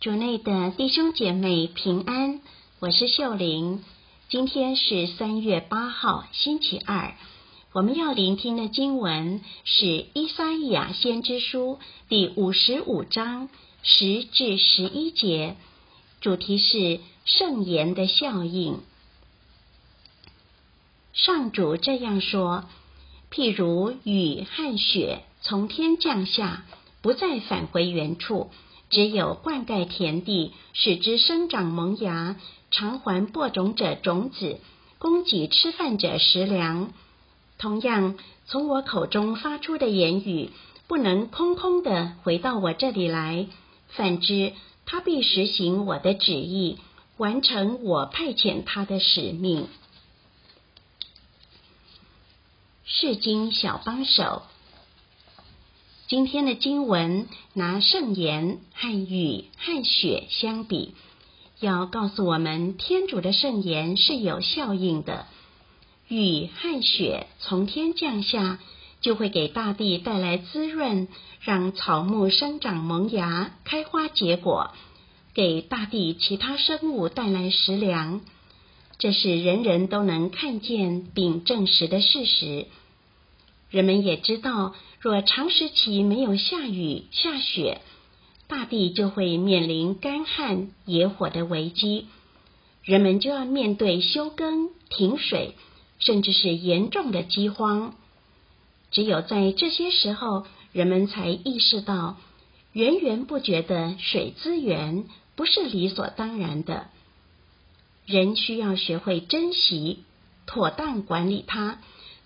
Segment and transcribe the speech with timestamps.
[0.00, 2.40] 主内的弟兄姐妹平安，
[2.78, 3.82] 我是秀玲。
[4.28, 7.16] 今天是三月八号，星期二。
[7.72, 9.84] 我们要聆听的经文是
[10.14, 13.48] 《伊撒亚先知书》第五十五章
[13.82, 15.56] 十至十一节，
[16.20, 18.78] 主题是圣言的效应。
[21.12, 22.66] 上主这样说：
[23.32, 26.64] 譬如雨和雪从天降下，
[27.02, 28.48] 不再返回原处。
[28.90, 32.36] 只有灌溉田地，使之生长萌芽，
[32.70, 34.58] 偿还播种者种子，
[34.98, 36.92] 供给吃饭者食粮。
[37.58, 38.16] 同样，
[38.46, 40.50] 从我口中发出的言语，
[40.86, 43.46] 不能空空的回到我这里来。
[43.88, 44.52] 反之，
[44.86, 46.78] 他必实行我的旨意，
[47.16, 49.68] 完成我派遣他的使命。
[52.84, 54.42] 世经小帮手。
[56.08, 60.94] 今天的经文拿圣言和雨和雪相比，
[61.60, 65.26] 要告诉我们天主的圣言是有效应的。
[66.08, 68.58] 雨和雪从天降下，
[69.02, 71.08] 就会给大地带来滋润，
[71.42, 74.72] 让草木生长萌芽、开花结果，
[75.34, 78.22] 给大地其他生物带来食粮。
[78.96, 82.66] 这是人人都能看见并证实的事实。
[83.70, 84.74] 人们也知道。
[85.00, 87.80] 若长时期没有下雨下雪，
[88.48, 92.08] 大地就会面临干旱、野火的危机，
[92.82, 95.54] 人们就要面对休耕、停水，
[96.00, 97.94] 甚至是严重的饥荒。
[98.90, 102.16] 只有在这些时候，人们才意识到，
[102.72, 105.04] 源源不绝的水资源
[105.36, 106.88] 不是理所当然的，
[108.04, 110.00] 人需要学会珍惜、
[110.44, 111.78] 妥当管理它。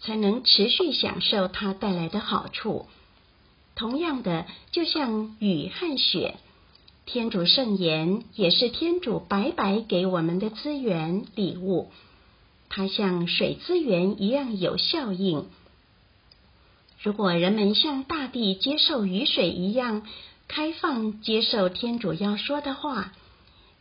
[0.00, 2.86] 才能持续享受它带来的好处。
[3.74, 6.36] 同样的，就像雨和雪，
[7.06, 11.90] 天主圣言也是天主白白给我们的资源礼物。
[12.68, 15.46] 它像水资源一样有效应。
[17.02, 20.06] 如果人们像大地接受雨水一样
[20.48, 23.12] 开放接受天主要说的话。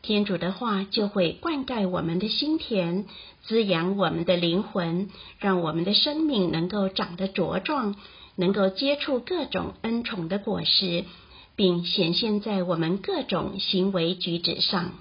[0.01, 3.05] 天主的话就会灌溉我们的心田，
[3.43, 7.95] 滋养我们的灵魂，让我们的生命能够长得茁壮，
[8.35, 11.03] 能够接触各种恩宠的果实，
[11.55, 14.93] 并显现在我们各种行为举止上。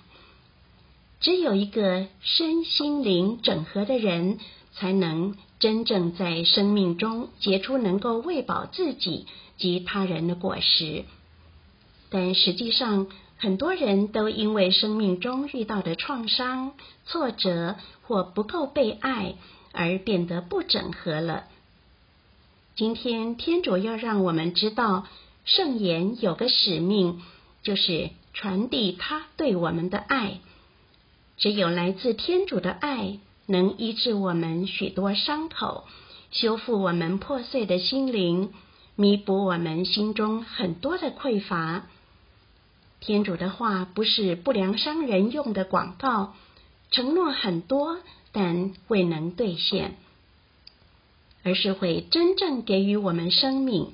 [1.20, 4.38] 只有一个身心灵整合的人，
[4.74, 9.26] 才能真正在生命中结出能够喂饱自己
[9.56, 11.04] 及他人的果实。
[12.10, 13.08] 但实际上，
[13.40, 16.72] 很多人都因为生命中遇到的创伤、
[17.06, 19.36] 挫折或不够被爱
[19.72, 21.44] 而变得不整合了。
[22.74, 25.06] 今天，天主要让我们知道，
[25.44, 27.22] 圣言有个使命，
[27.62, 30.40] 就是传递他对我们的爱。
[31.36, 35.84] 只有来自天主的爱，能医治我们许多伤口，
[36.32, 38.52] 修复我们破碎的心灵，
[38.96, 41.86] 弥补我们心中很多的匮乏。
[43.00, 46.34] 天主的话不是不良商人用的广告，
[46.90, 47.98] 承诺很多，
[48.32, 49.96] 但未能兑现，
[51.42, 53.92] 而是会真正给予我们生命。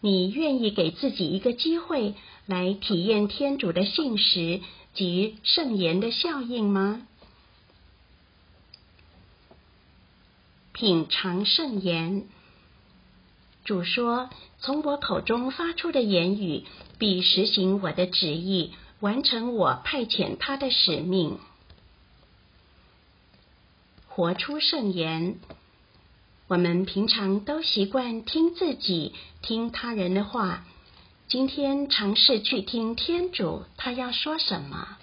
[0.00, 2.14] 你愿意给自己一个机会
[2.46, 4.60] 来体验天主的信实
[4.94, 7.02] 及圣言的效应吗？
[10.72, 12.26] 品尝圣言。
[13.68, 14.30] 主说
[14.60, 16.64] ：“从我口中发出的言语，
[16.96, 21.38] 必实行我的旨意，完成我派遣他的使命。”
[24.08, 25.38] 活出圣言。
[26.46, 29.12] 我们平常都习惯听自己、
[29.42, 30.64] 听他人的话，
[31.28, 34.96] 今天尝试去听天主，他要说什么？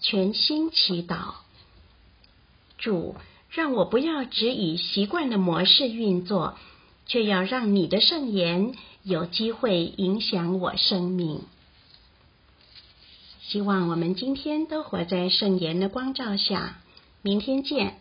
[0.00, 1.34] 全心祈祷，
[2.78, 3.16] 主。
[3.56, 6.58] 让我不要只以习惯的模式运作，
[7.06, 11.40] 却要让你的圣言有机会影响我生命。
[13.40, 16.76] 希望我们今天都活在圣言的光照下。
[17.22, 17.98] 明天见。